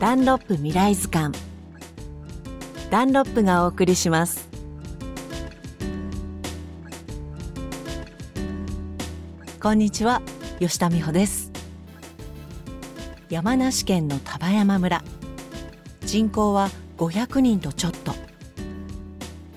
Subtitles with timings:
[0.00, 1.36] ダンロップ未来図鑑。
[2.88, 4.48] ダンロップがお送りします。
[9.60, 10.22] こんにちは
[10.60, 11.50] 吉田美穂です。
[13.28, 15.02] 山梨県の丹波山村。
[16.02, 18.14] 人口は500人とちょっと。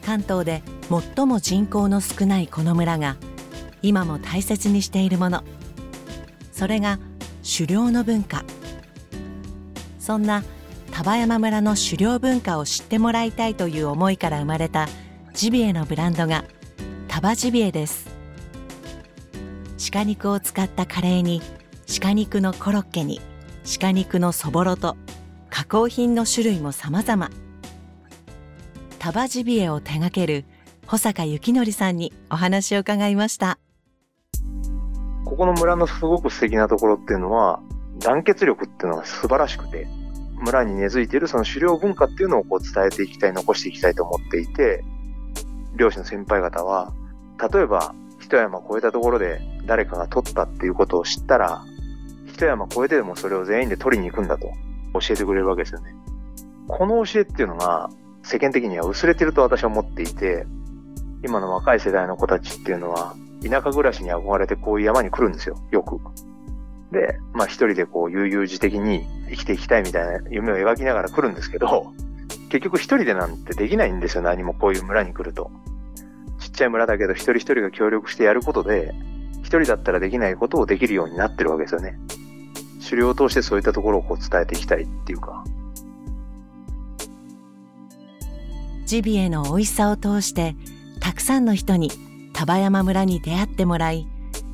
[0.00, 0.62] 関東で
[1.14, 3.18] 最も人口の少ないこの村が
[3.82, 5.44] 今も大切にしているもの。
[6.52, 6.98] それが
[7.44, 8.44] 狩猟の文化。
[10.02, 10.42] そんな
[10.90, 14.88] 丹波山村の狩猟文化を知ってもらいたいという思いから生まれた
[15.32, 16.44] ジビエのブランドが
[17.06, 18.10] 丹波ジビエです。
[19.92, 21.40] 鹿肉を使ったカレーに
[22.00, 23.20] 鹿肉のコロッケに
[23.78, 24.96] 鹿肉のそぼろと
[25.50, 27.30] 加工品の種類も様々。
[28.98, 30.44] 丹波ジビエを手掛ける
[30.84, 33.60] 保坂幸則さんにお話を伺いました。
[35.24, 37.60] ここの村のすごく素敵なところっていうのは
[38.02, 39.86] 団結力っていうのが素晴らしくて
[40.40, 44.84] 村に根付いているその狩猟文化っていうのをこう伝えていきたい残していきたいと思っていて
[45.76, 46.92] 漁師の先輩方は
[47.52, 51.64] 例えば一山越えたところで誰かが取ったっていうことを知ったら
[52.26, 54.50] 一山越えてでもそれを全員で取りに行くんだと
[54.94, 55.94] 教えてくれるわけですよね。
[56.68, 57.90] この教えっていうのが
[58.22, 60.46] 世間的には薄れてると私は思っていて
[61.24, 65.98] 今の若い世代の子たちっていうのは田舎暮らしに憧れてこういう山に来るんですよ、よく。
[66.92, 71.92] で、まあ一人でこう悠々自適に生きていきたいみたいな夢を描きながら来るんですけど、
[72.50, 75.50] 結局一人でなんてできないんですよ、何もこういう村に来ると。
[76.38, 78.94] ちっちゃい村だけど一人一人が協力してやることで、
[79.42, 81.98] 一人だったらできないことをできるようになってるわけですよね。
[82.84, 85.44] 狩猟を通してそういったところをこう伝えていきたいっていうか。
[88.84, 90.54] ジビエの美味しさを通して
[91.00, 91.90] たくさんの人に
[92.34, 94.06] 丹波山村に出会ってもらい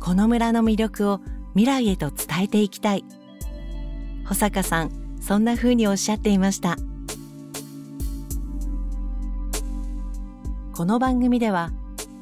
[0.00, 1.20] この村の魅力を
[1.54, 3.04] 未来へと伝えていきたい。
[4.26, 6.76] 保坂さんそんな風におっしゃっていました。
[10.74, 11.70] この番組では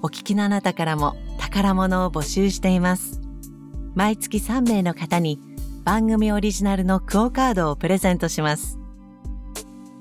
[0.02, 3.20] お聞きのあなたからも宝物を募集しています。
[3.94, 5.38] 毎月3名の方に
[5.84, 8.78] 番組オリジナルのクオカードをプレゼントします。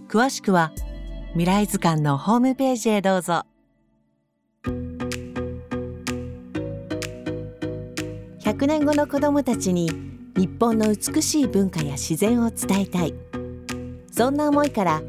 [0.07, 0.71] 詳しくは
[1.33, 3.48] 未来図鑑のホームページへどうぞ。
[8.49, 9.91] 100年後の子どもたちに
[10.35, 13.13] 日本の美しい文化や自然を伝えたい。
[14.11, 15.03] そんな思いから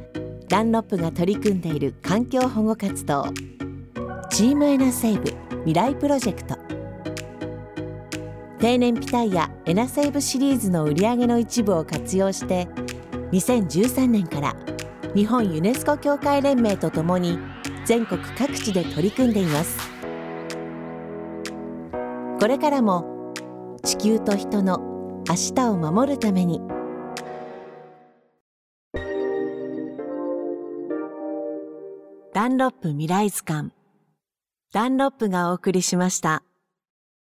[0.51, 3.25] ダンロップが取り組んでいる環境保護活動
[4.29, 6.59] チームエナセーブ未来プロジェクト。
[8.59, 12.69] 低燃費タイヤエナセーブシリーズの売り上げの一部を活用して
[13.33, 14.55] 2013年から
[15.15, 17.39] 日本ユネスコ協会連盟とともに
[17.87, 19.79] 全国各地で取り組んでいます。
[22.39, 23.10] これからも
[23.91, 24.79] 地球と人の
[25.29, 26.61] 明日を守るために
[32.33, 33.73] ダンロップ未来図鑑
[34.73, 36.45] ダンロップがお送りしました。